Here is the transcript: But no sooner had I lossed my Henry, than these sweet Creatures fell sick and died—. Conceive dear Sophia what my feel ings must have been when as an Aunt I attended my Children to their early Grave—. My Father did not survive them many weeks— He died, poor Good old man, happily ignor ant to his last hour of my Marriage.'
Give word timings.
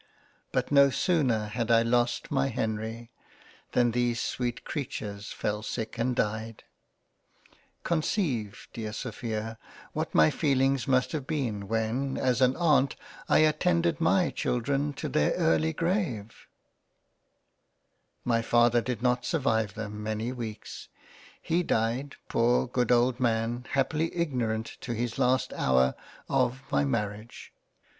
But 0.51 0.71
no 0.71 0.89
sooner 0.89 1.45
had 1.45 1.69
I 1.69 1.83
lossed 1.83 2.31
my 2.31 2.47
Henry, 2.47 3.11
than 3.73 3.91
these 3.91 4.19
sweet 4.19 4.63
Creatures 4.65 5.31
fell 5.31 5.61
sick 5.61 5.99
and 5.99 6.15
died—. 6.15 6.63
Conceive 7.83 8.67
dear 8.73 8.93
Sophia 8.93 9.59
what 9.93 10.15
my 10.15 10.31
feel 10.31 10.59
ings 10.59 10.87
must 10.87 11.11
have 11.11 11.27
been 11.27 11.67
when 11.67 12.17
as 12.17 12.41
an 12.41 12.55
Aunt 12.55 12.95
I 13.29 13.45
attended 13.45 14.01
my 14.01 14.31
Children 14.31 14.91
to 14.93 15.07
their 15.07 15.33
early 15.33 15.71
Grave—. 15.71 16.47
My 18.25 18.41
Father 18.41 18.81
did 18.81 19.03
not 19.03 19.23
survive 19.23 19.75
them 19.75 20.01
many 20.01 20.31
weeks— 20.31 20.89
He 21.43 21.61
died, 21.61 22.15
poor 22.27 22.65
Good 22.65 22.91
old 22.91 23.19
man, 23.19 23.67
happily 23.69 24.09
ignor 24.09 24.51
ant 24.51 24.77
to 24.81 24.93
his 24.95 25.19
last 25.19 25.53
hour 25.53 25.93
of 26.27 26.63
my 26.71 26.83
Marriage.' 26.83 27.53